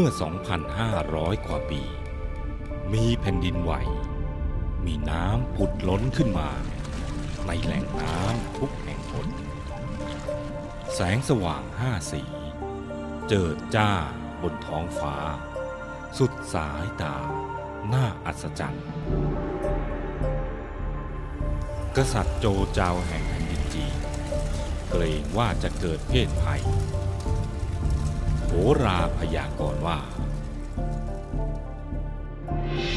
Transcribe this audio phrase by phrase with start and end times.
[0.00, 0.12] มื่อ
[0.78, 1.82] 2,500 กว่าปี
[2.92, 3.72] มีแผ่นดินไหว
[4.86, 6.50] มีน้ำผุดล้นขึ้นมา
[7.46, 9.28] ในแหล่งน้ำทุกแห่งหน
[10.94, 12.22] แสงสว่างห้าสี
[13.28, 13.90] เจิดจ้า
[14.42, 15.16] บนท้องฟ้า
[16.18, 17.16] สุดสายตา
[17.92, 18.86] น่าอัศจรรย์
[21.96, 23.96] กษัตริย์โจเจาแห่งแผ่นดินจีน
[24.90, 26.62] เกรงว่าจะเกิดเพศภัย
[28.82, 29.98] ราพยากรณ์ว่า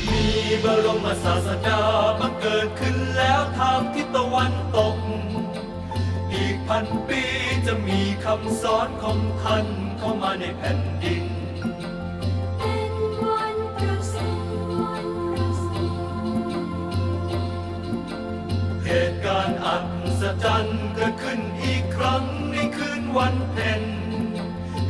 [0.10, 0.26] มี
[0.64, 1.82] บรมศาสดา
[2.20, 4.98] บังเกิดขึ้นแล้วทางทิศตะวันตก
[6.34, 7.24] อีกพันปี
[7.66, 9.66] จะมีคำสอนของท่าน
[9.98, 11.26] เข้ามาในแผ่นดิน
[12.58, 14.30] เป็นวันประสู
[15.00, 15.08] ติ
[18.86, 19.78] เหตุการณ์อั
[20.22, 23.84] ศจรรย์เกิดขึ้นอีกครั้งในคืนวันเพ็ญ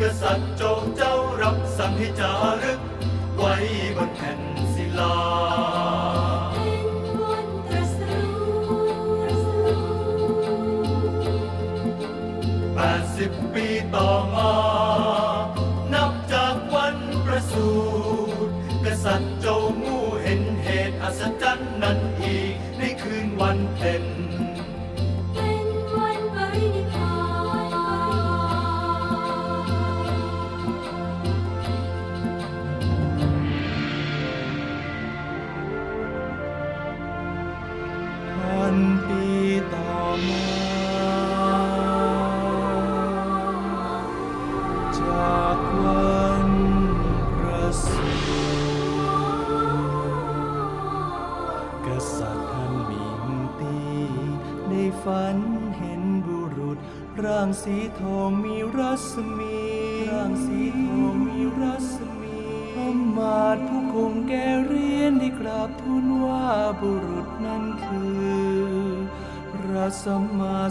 [0.01, 2.31] กษัตริย์โจงเจ้ารับสั่งให้จา
[2.63, 2.79] รึก
[3.37, 3.53] ไว้
[3.95, 4.39] บนแผ่น
[4.73, 5.15] ศิลา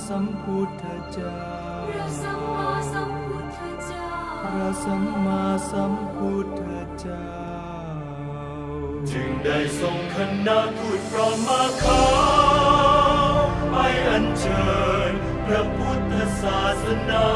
[0.09, 1.39] สัมพุทธเจ้า
[1.89, 4.11] พระสัมมาสัมพุทธเจ้า
[4.45, 6.63] พระสัมมาสัมพุทธ
[6.99, 7.31] เจ้า
[9.11, 10.17] จึงได้ส่งค
[10.47, 12.07] ณะทูตพร้อมมาขา
[13.33, 13.37] ว
[13.71, 13.77] ไป
[14.09, 14.73] อัญเชิ
[15.11, 15.13] ญ
[15.47, 17.27] พระพุทธศาสนา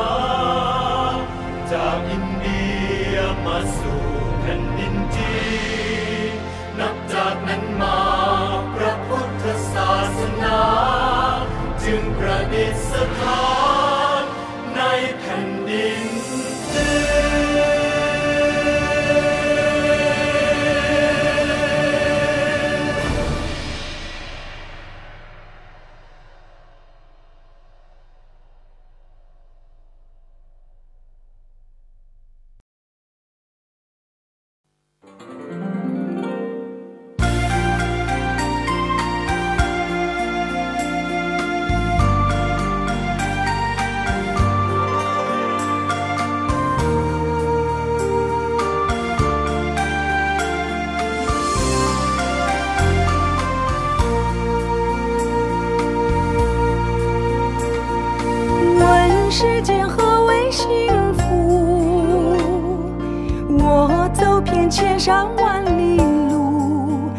[65.04, 65.96] 山万里
[66.30, 67.10] 路，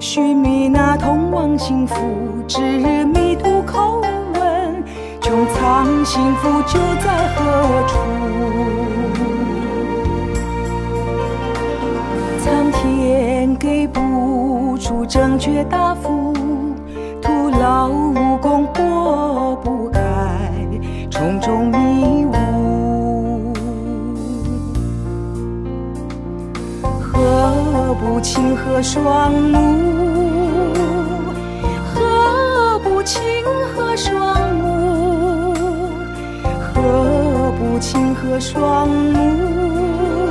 [0.00, 1.94] 寻觅那通往幸福
[2.48, 4.00] 之迷途口
[4.34, 4.84] 问，
[5.20, 7.96] 穹苍幸福就在何处？
[12.40, 16.07] 苍天给不出正确答复，
[28.68, 30.74] 和双目？
[31.94, 33.22] 何不清
[33.74, 35.54] 河双目？
[36.60, 40.28] 何不清河双目？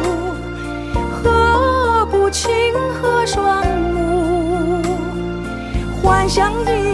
[1.11, 2.53] 何不清
[3.01, 4.83] 河双目？
[6.03, 6.86] 幻想一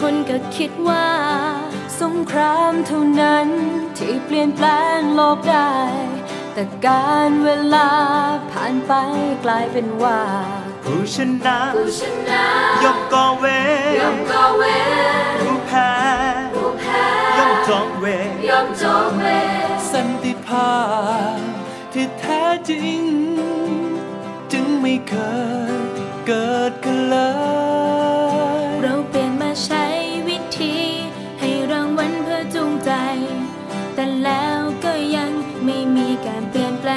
[0.00, 1.06] คนก็คิดว่า
[2.00, 3.48] สงครามเท่านั้น
[3.98, 4.66] ที่เปลี่ยนแปล
[4.98, 5.72] งโลกได้
[6.54, 7.88] แต่การเวลา
[8.50, 8.92] ผ่านไป
[9.44, 10.20] กลายเป็นว่า
[10.84, 12.44] ผู้ชนะผู้ชนะ
[12.84, 14.64] ย่อมก่อเวรย่อมก่อเว
[15.32, 15.92] รผู้แพ้
[16.54, 17.04] ผู้แพ้
[17.38, 19.26] ย่อมจองเวรย่อมจองเว
[19.66, 20.74] รสันติภา
[21.36, 21.38] พ
[21.92, 23.00] ที่แท้จริง
[24.52, 25.14] จึงไม่เค
[25.70, 25.74] ย
[26.26, 27.16] เกิดขึ้นเล
[27.62, 27.63] ย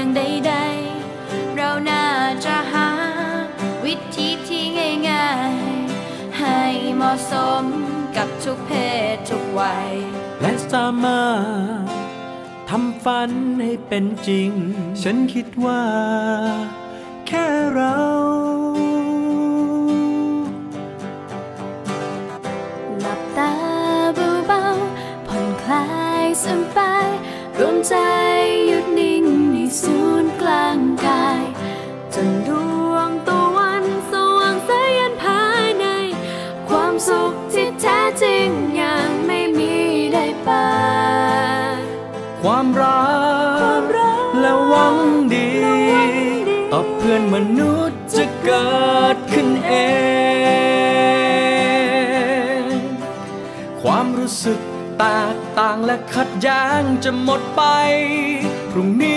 [0.03, 2.05] งใดๆ เราน่า
[2.45, 2.89] จะหา
[3.85, 4.63] วิธีที่
[5.09, 6.61] ง่ายๆ ให้
[6.95, 7.63] เหมาะสม
[8.17, 8.71] กับทุกเพ
[9.13, 9.93] ศทุกวัย
[10.41, 11.39] และสามาร
[11.81, 11.85] ถ
[12.69, 13.31] ทำฝัน
[13.63, 14.51] ให้เป็นจริง
[15.01, 15.83] ฉันคิดว่า
[17.27, 17.97] แค่เรา
[23.01, 23.53] หลับตา
[24.47, 25.85] เบาๆผ่อนคลา
[26.23, 27.09] ยสบาย
[27.59, 27.95] รวมใจ
[28.67, 29.25] หยุดนิ่ง
[29.81, 31.41] ศูนย์กลางกาย
[32.13, 32.49] จนด
[32.91, 35.85] วงตะวันสว่างแสยันภายใน
[36.69, 38.47] ความสุขที่แท้จริง
[38.81, 39.73] ยังไม่มี
[40.13, 40.67] ได้ปา
[42.41, 43.01] ความรั
[43.79, 43.81] ก
[44.39, 44.95] และหวัง
[45.33, 45.49] ดี
[46.71, 48.77] ต่อเพื่อนมนุษย์จะเกิ
[49.15, 49.73] ดขึ้นเอ
[52.61, 52.71] ง
[53.81, 54.59] ความรู้สึก
[54.99, 55.05] แต
[55.35, 57.63] กต่างและขัดแย้งจะหมดไป
[58.71, 59.15] พรุ่งนี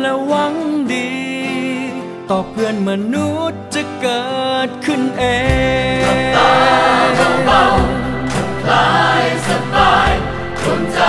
[0.00, 0.54] และหวัง
[0.92, 1.12] ดี
[2.30, 4.34] ต่อเพื่อนมนุษย์จะเกิ
[4.66, 5.24] ดขึ้นเอ
[6.00, 6.54] งตา
[7.44, 7.64] เบา
[8.62, 10.12] คลายสบาย
[10.62, 11.00] รวมใจ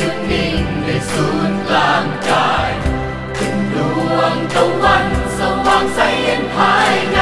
[0.00, 2.72] ยึดนิ่งในศูนย์กลางกาย
[3.36, 3.76] ขึ้นด
[4.16, 5.06] วงตะวัน
[5.38, 7.20] สว่างใสเย็นภายใน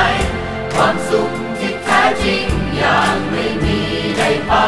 [0.75, 2.47] ความสุขที่แท้จริง
[2.77, 3.81] อย่างไม่มี
[4.17, 4.67] ใดปา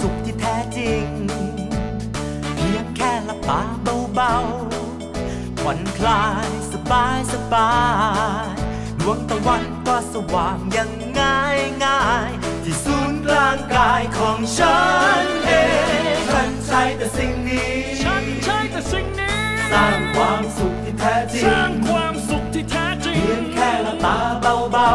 [0.00, 1.06] สุขที่แท้จริง
[2.56, 3.60] เพียงแค่ละปา
[4.14, 7.72] เบาๆผ่อนคลายสบายสบา
[8.46, 8.48] ย
[9.00, 12.30] ดวงตะวันก็สว่างอย่างง่ายง่าย
[12.64, 14.78] ที่ศูนย์กลางกายของฉั
[15.22, 15.50] นเอ
[16.14, 17.72] งฉันใช้แต่สิ่งนี้
[18.04, 19.38] ฉันใช้แต่สิ่งนี้
[19.72, 24.18] สร้างความสุขที่แท้จริง สร้างความสุขที่แท้จริง เพียงแค่ละตา
[24.72, 24.90] เบา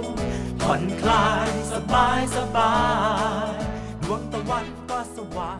[0.00, 2.74] ๆผ่อนคลายสบายสบา
[3.39, 3.39] ย
[4.12, 5.58] ดวงตะวันก็สว่าง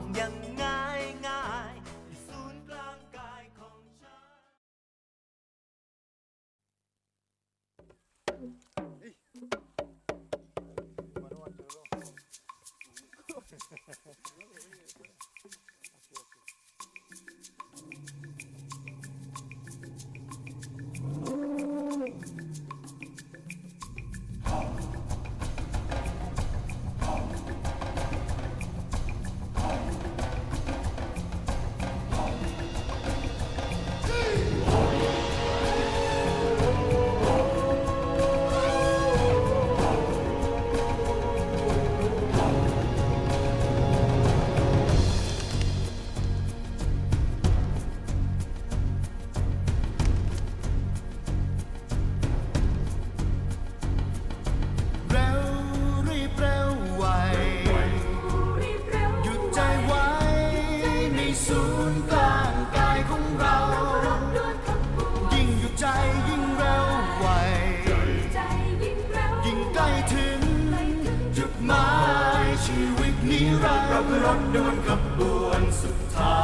[73.31, 74.89] มีรักเราคือรถด่วนข
[75.19, 76.37] บวนสุดท้า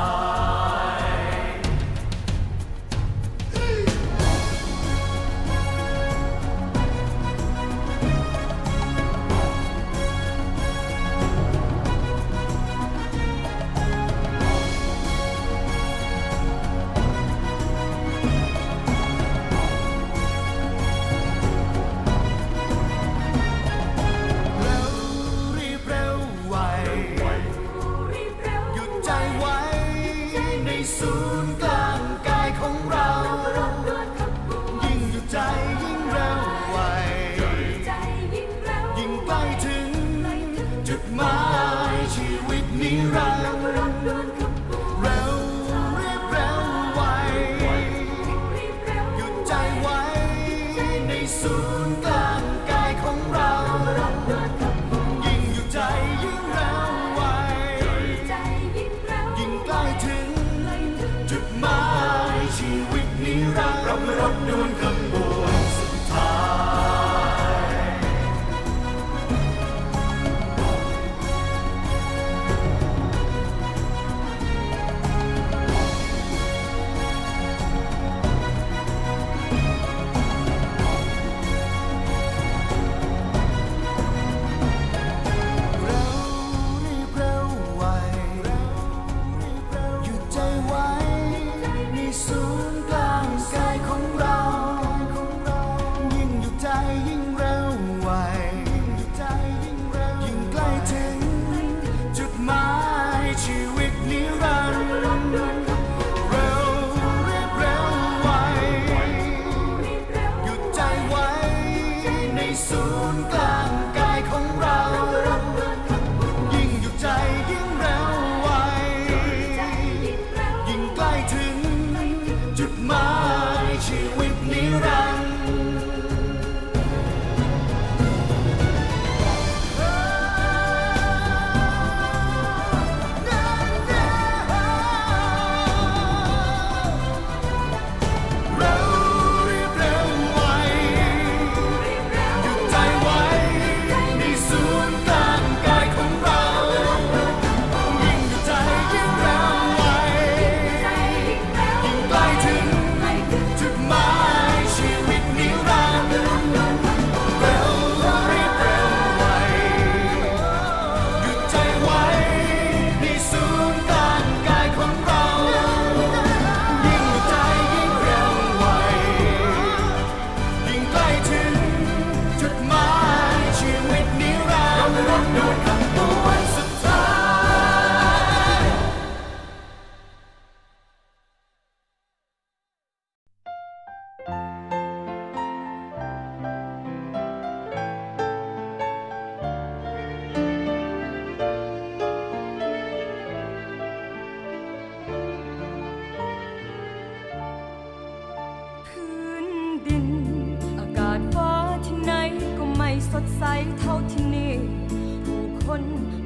[0.64, 0.65] ย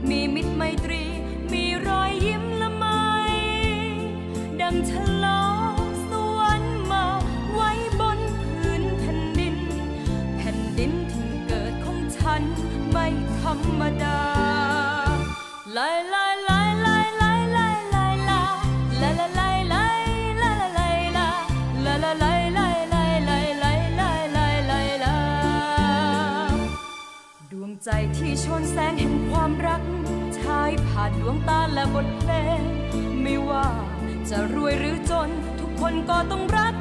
[0.09, 1.05] มีมิตรไมตรี
[1.53, 2.87] มีรอยยิ้มละไม
[4.61, 4.93] ดังฉ
[5.25, 5.75] ลอง
[6.09, 7.05] สวรรค์มา
[7.53, 9.57] ไว้บนพื้นแผ่นดิน
[10.37, 12.43] แผ่นดินที่เกิดของฉัน
[12.91, 13.07] ไม่
[13.41, 14.21] ธรรมดา
[15.77, 16.20] ลายลา
[27.87, 29.83] ใจที่ชนแสงเห็นความรัก
[30.39, 32.61] ชายผ่านดวงตาและบทเพลง
[33.23, 33.67] ไม่ว่า
[34.31, 35.29] จะรวยหรือจน
[35.61, 36.75] ทุกคนก็ต้องรัก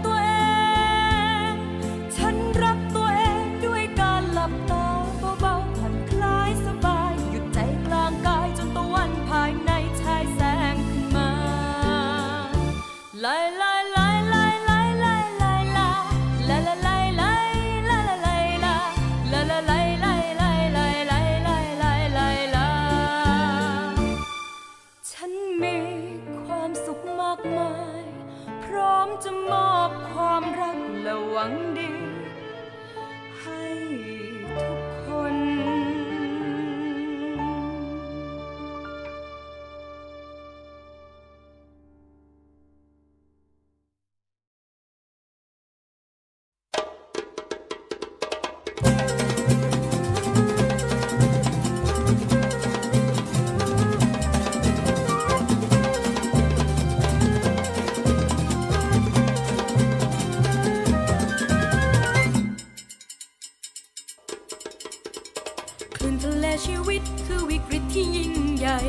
[67.39, 68.79] อวิกฤตที่ยิ่งใหญ่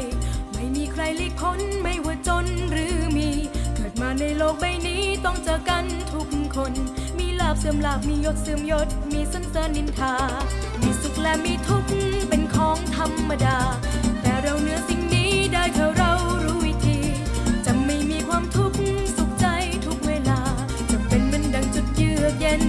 [0.53, 3.31] ไม่มีใครหลีกพ้นไม่ว่าจนหรือมี
[3.75, 6.73] เกิดมาในโลกใบนี้ต้องเจอกันทุกคน
[7.19, 10.15] มีลาบเสื่อมลาบมียศเสื่อมยศ มีสันเสริญนินทา
[10.83, 11.91] มีสุขและมีทุกข์
[12.29, 13.59] เป็นของธรรมดา
[14.23, 16.13] แต่เราเหนือสิ่งนี้ได้เท่าเรา
[16.45, 16.99] รู้วิธี
[17.67, 18.79] จะไม่มีความทุกข์
[19.17, 19.47] สุขใจ
[19.87, 20.41] ทุกเวลา
[20.91, 22.63] จะเป็นเหมือนดังจุดเยือกเย็น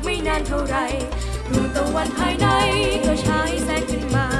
[0.00, 0.76] กไม่นานเท่าไร
[1.50, 2.46] ดวงตะวันภายใน
[3.04, 4.39] ก็ฉายแสงขึ้นมา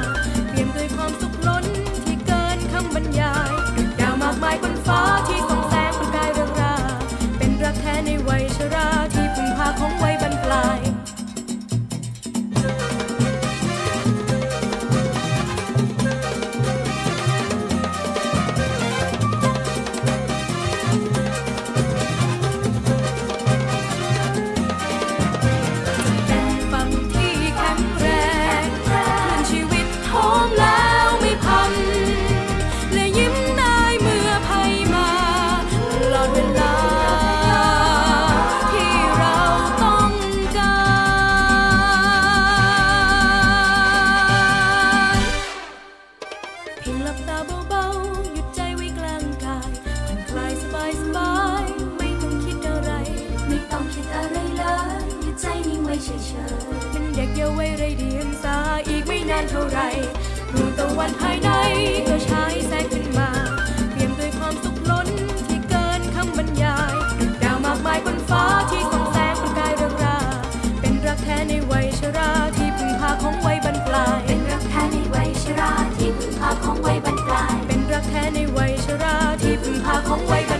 [80.10, 80.59] Come wave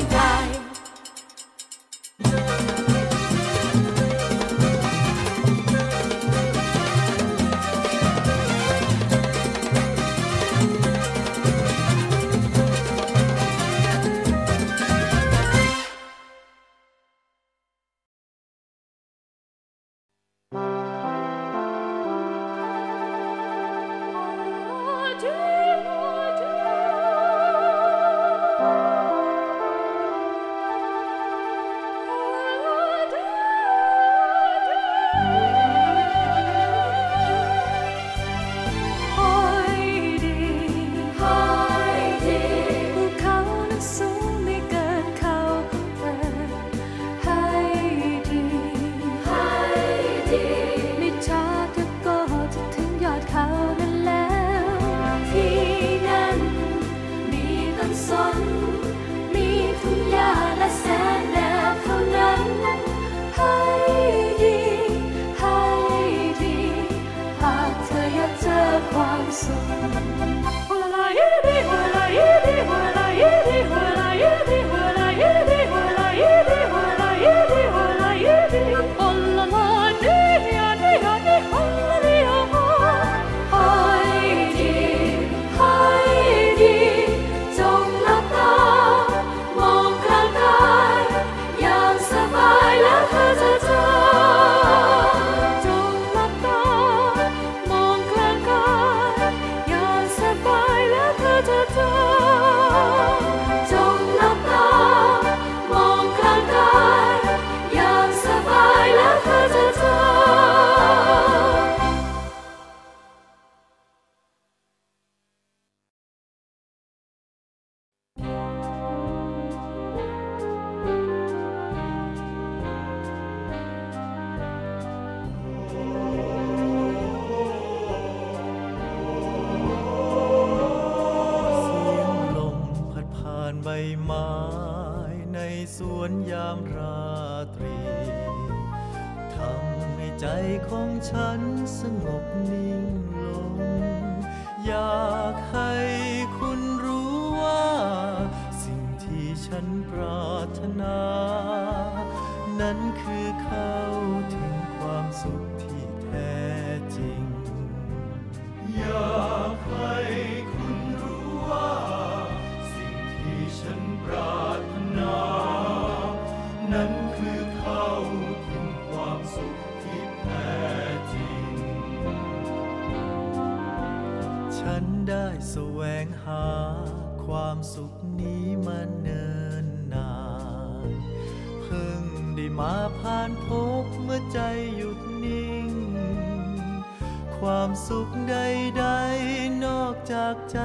[190.30, 190.60] จากใจ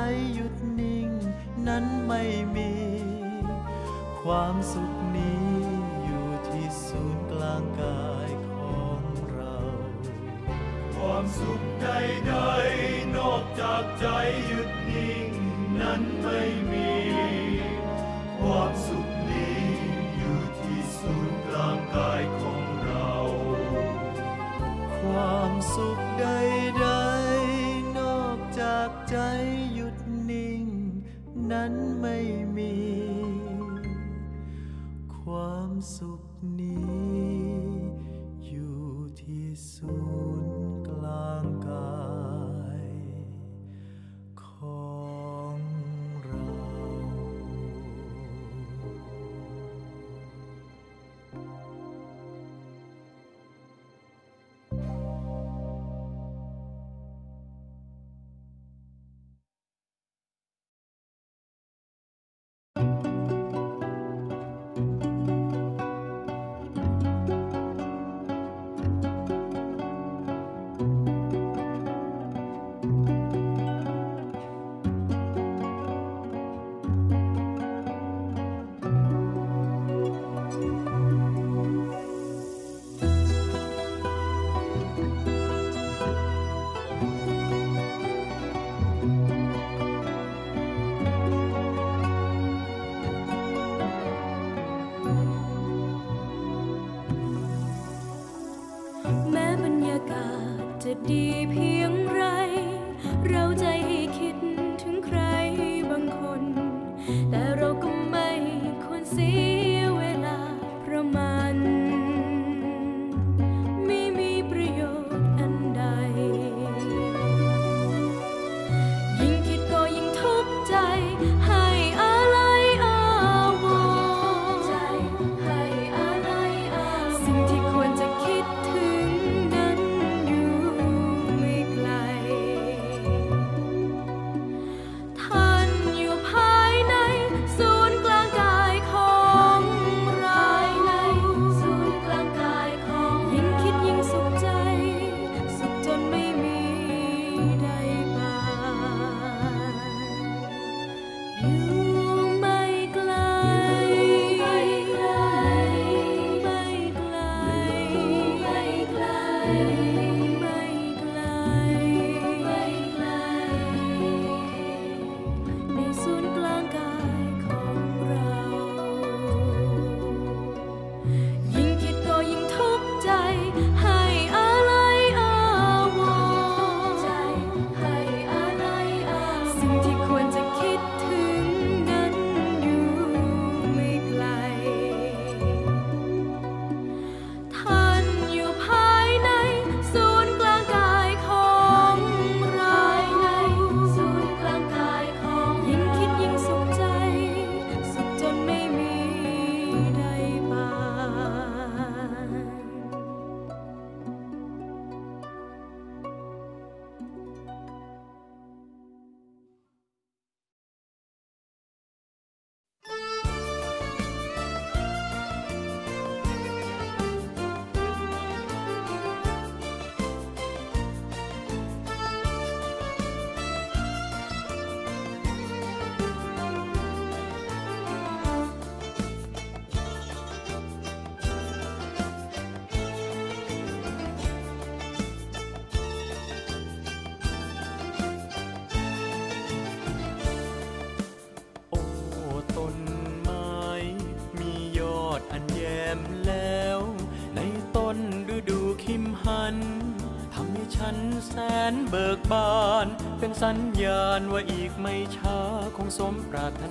[253.84, 255.38] ญาณว่าอีกไม่ช้า
[255.76, 256.64] คงสมปรารถ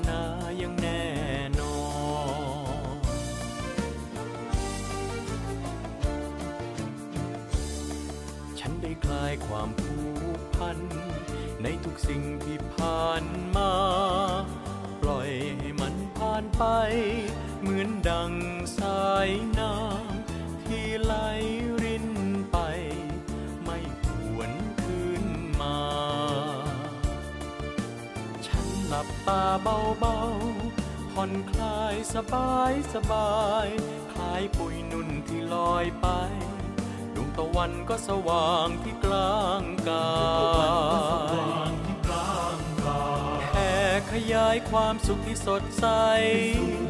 [29.04, 33.34] บตาเบาๆ ผ่อนคลายสบายสบา
[33.66, 33.68] ย
[34.12, 36.06] คล้ายปุยนุ่นที่ลอยไป
[37.14, 40.14] ดวงตะวันก็สว่างที่กลางกา
[41.70, 41.72] ย
[43.52, 43.74] แผ่
[44.12, 45.86] ขยายความสุขที่สดใส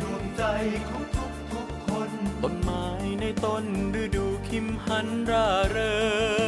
[0.03, 0.45] ดวงใจ
[0.89, 2.11] ของทุกทุกคน
[2.43, 2.89] ต้นไม้
[3.21, 3.65] ในต้น
[4.03, 5.97] ฤดูคิมหันร่าเริ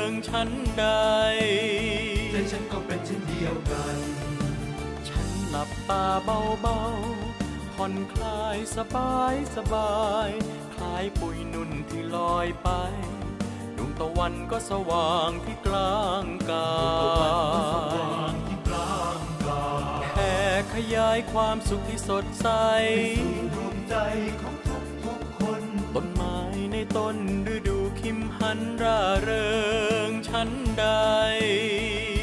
[0.08, 0.48] งฉัน
[0.78, 0.86] ใด
[2.32, 3.96] ใจฉันก็เป็นเช่นเดียวกัน
[5.56, 9.96] ลับตาเบาๆ ผ่อนคลายสบายสบา
[10.28, 10.30] ย
[10.74, 12.68] คล้ายปุยนุ่นที่ลอยไป
[13.76, 16.76] ดวงตะวันก็สว่างที่กลางกา
[18.34, 18.36] ย
[20.12, 20.34] แผ่
[20.74, 22.48] ขยายความสุขที่สดใส
[23.54, 23.96] ดวงใจ
[24.42, 25.62] ของทุกทุกคน
[25.94, 26.38] ต้นไม้
[26.72, 27.16] ในต้น
[27.54, 29.48] ฤดูคิมหันร่าเริ
[30.08, 30.48] งฉัน
[30.78, 30.86] ใด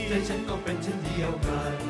[0.09, 1.82] ใจฉันก็เป็นเช่นเดียวกัน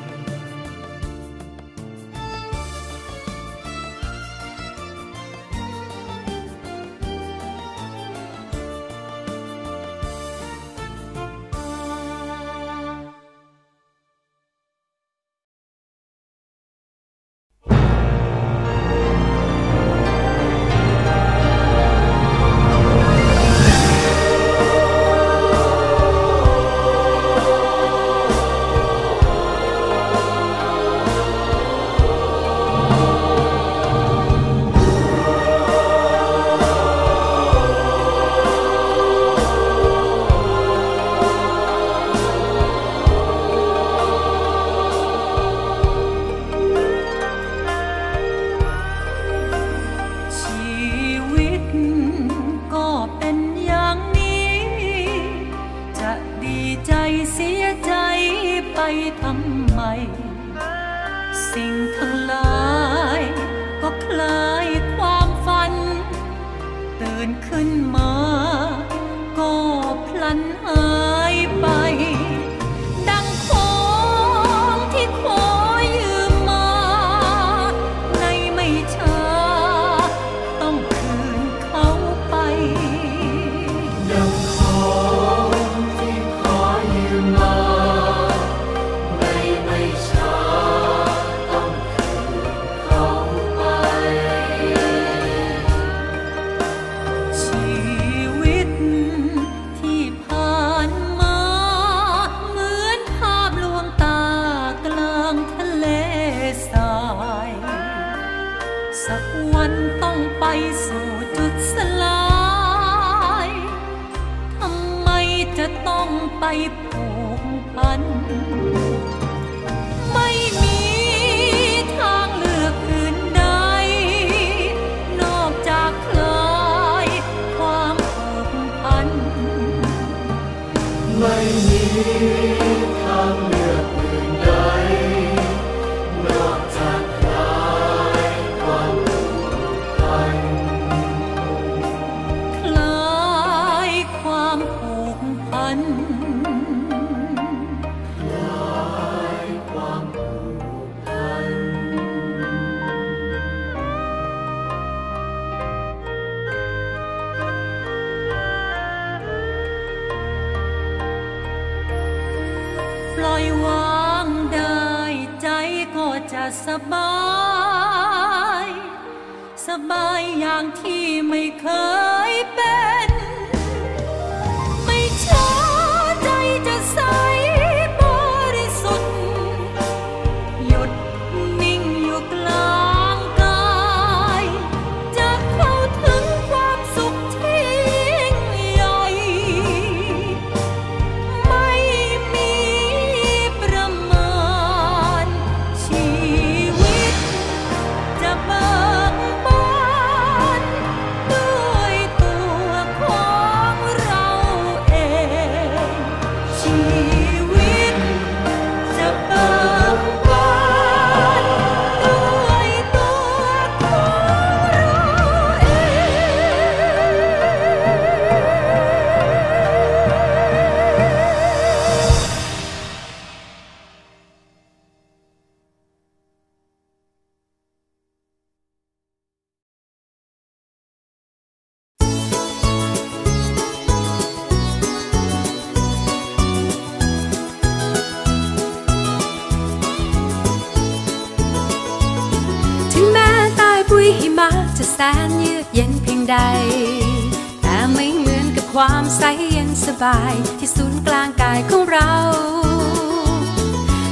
[248.74, 252.14] ความใสเย็นสบายที่ศูนย์กลางกายของเรา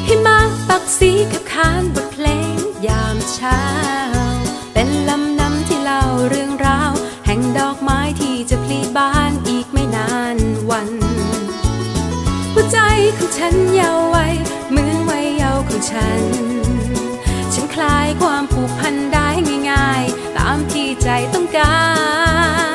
[0.07, 0.39] หิมะ
[0.70, 2.55] ปักสีกับขานบทเพลง
[2.88, 3.62] ยามเช้า
[4.74, 6.91] เป็นลำน้ำที่เล่าเรื่องราว
[7.26, 10.38] แห่งดอกไม้ที่จะพลีบานอีกไม่นาน
[10.70, 10.89] วัน
[12.53, 12.80] หัวใจ
[13.18, 14.36] ของฉันเยาว์วัย
[14.70, 16.22] เหมือนวัยเยาว์ของฉัน
[17.53, 19.28] ฉันคลายความผูกพันได้
[19.72, 21.76] ง่ายๆ ตามที่ใจต้องกา
[22.70, 22.71] ร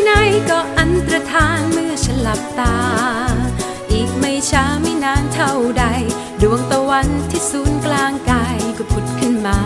[0.00, 2.76] มืดภายในก็อันตรธานเมื่อฉันหลับตา
[3.92, 5.84] อีกไม่ช้าไม่นานเท่าใด
[6.42, 9.60] ดวงตะวันที่ศูนย์กลางกายก็ผุดขึ้นมา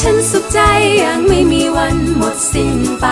[0.00, 0.60] ฉันสุขใจ
[0.98, 3.06] อย่างไม่มีวันหมดสิ้นไป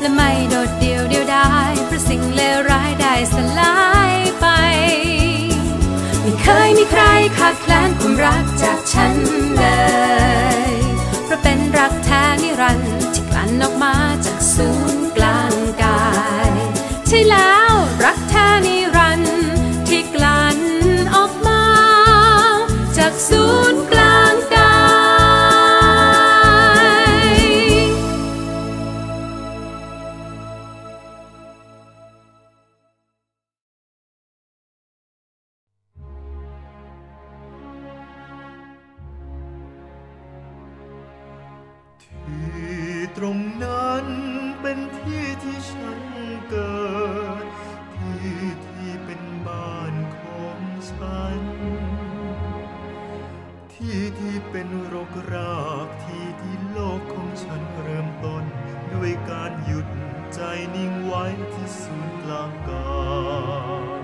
[0.00, 3.76] และไม่โดดเดี่ยวเดียวดายเพราะสิ่งเลวร้ายได้สลา
[4.12, 4.46] ยไป
[6.20, 7.02] ไม่เคยมีใคร
[7.38, 9.14] ขาดแคลนความรักจากฉัน
[9.56, 9.64] เล
[10.64, 10.65] ย
[11.78, 13.94] รักแท้นิรันดร์ที่กลั่นออกมา
[14.24, 16.04] จากศูนย์กลางกา
[16.48, 16.50] ย
[17.08, 17.72] ใช่แล้ว
[18.04, 19.38] รักแท้นิรันดร์
[19.88, 20.58] ที่กลั่น
[21.14, 21.64] ออกมา
[22.96, 24.05] จากศูนย์กลาง
[61.26, 62.88] นิ่งไว้ที่ศูนย์กลางกา
[63.80, 64.00] ย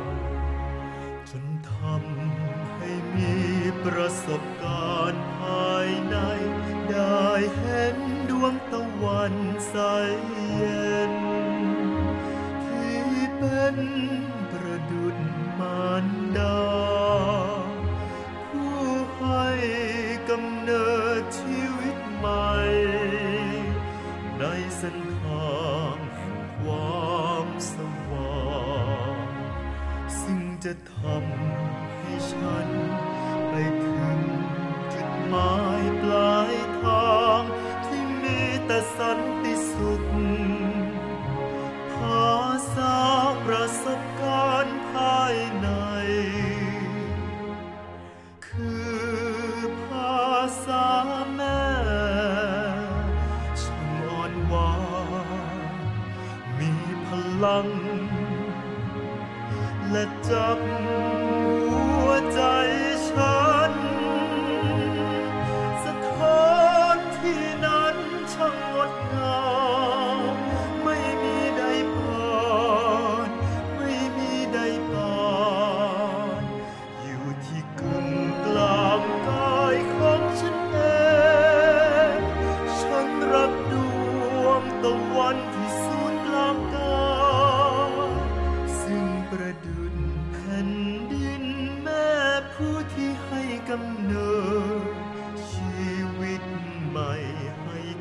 [1.29, 3.35] จนทำให้มี
[3.85, 5.23] ประสบการณ์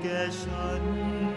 [0.04, 1.31] ใ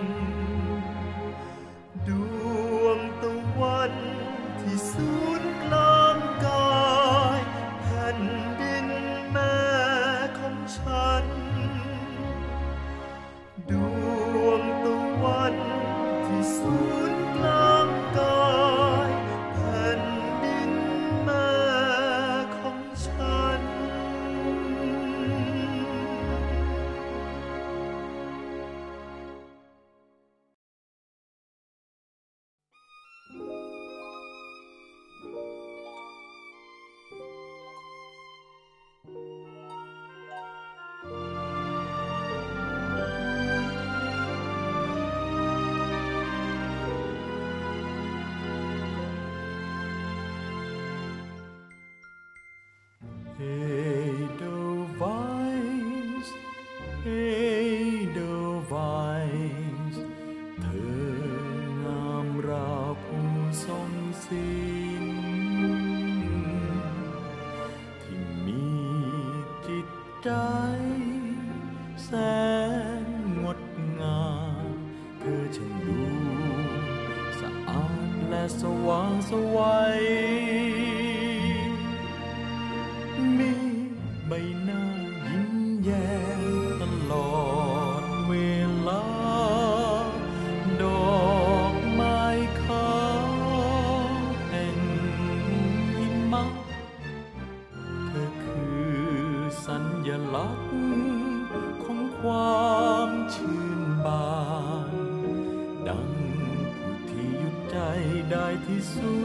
[108.84, 109.23] Jesus.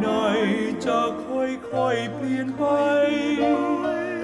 [0.00, 0.08] ใน
[0.84, 2.64] จะค่อยๆเปลี่ยนไป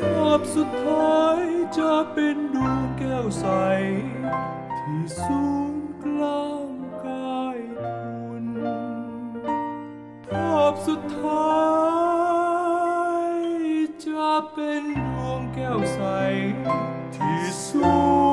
[0.01, 1.43] ภาพสุดท้าย
[1.79, 3.47] จะเป็นดวงแก้วใส
[4.79, 5.73] ที่สูง
[6.05, 6.71] กลาง
[7.05, 8.47] กายคุณ
[10.27, 11.59] ภาพสุดท้า
[13.31, 13.39] ย
[14.07, 16.01] จะเป็นดวงแก้วใส
[17.15, 17.83] ที่สู
[18.27, 18.28] ง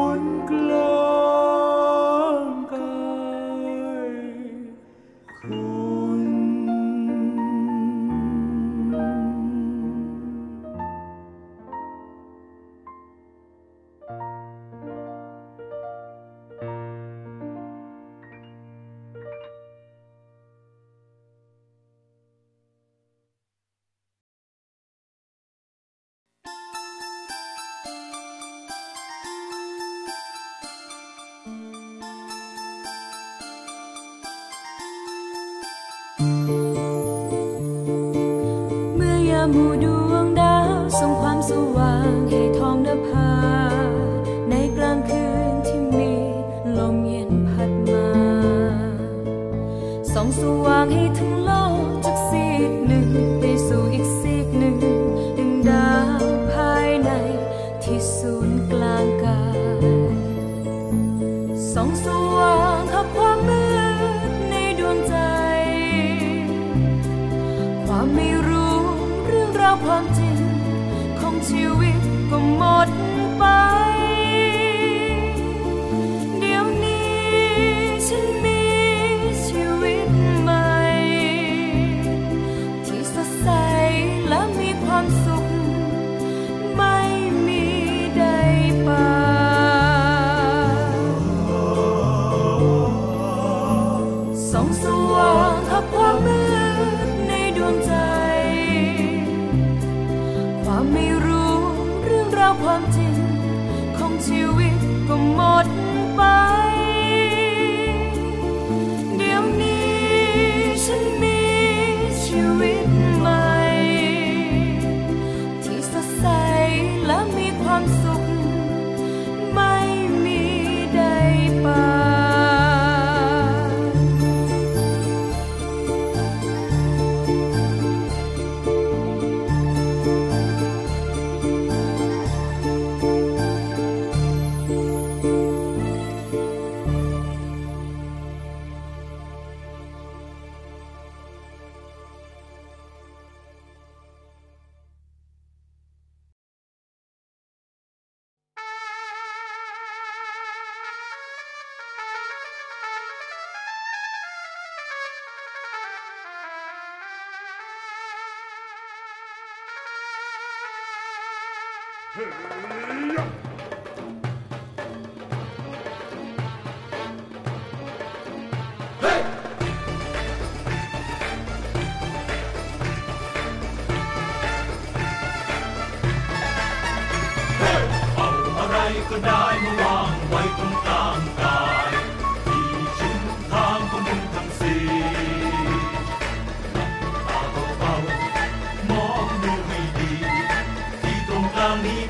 [191.84, 192.05] ต